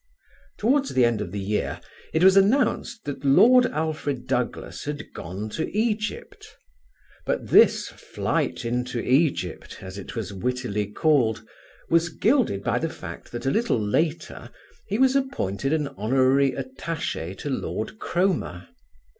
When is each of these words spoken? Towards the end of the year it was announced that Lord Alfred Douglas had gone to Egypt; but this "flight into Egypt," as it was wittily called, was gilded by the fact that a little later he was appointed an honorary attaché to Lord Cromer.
Towards 0.57 0.89
the 0.95 1.05
end 1.05 1.21
of 1.21 1.31
the 1.31 1.39
year 1.39 1.79
it 2.11 2.23
was 2.23 2.35
announced 2.35 3.05
that 3.05 3.23
Lord 3.23 3.67
Alfred 3.67 4.25
Douglas 4.25 4.85
had 4.85 5.13
gone 5.13 5.47
to 5.49 5.69
Egypt; 5.77 6.47
but 7.23 7.49
this 7.49 7.89
"flight 7.89 8.65
into 8.65 8.99
Egypt," 8.99 9.77
as 9.79 9.99
it 9.99 10.15
was 10.15 10.33
wittily 10.33 10.87
called, 10.87 11.43
was 11.87 12.09
gilded 12.09 12.63
by 12.63 12.79
the 12.79 12.89
fact 12.89 13.31
that 13.31 13.45
a 13.45 13.51
little 13.51 13.77
later 13.79 14.49
he 14.87 14.97
was 14.97 15.15
appointed 15.15 15.71
an 15.71 15.89
honorary 15.89 16.51
attaché 16.53 17.37
to 17.37 17.51
Lord 17.51 17.99
Cromer. 17.99 18.69